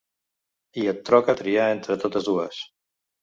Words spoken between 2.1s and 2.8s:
dues.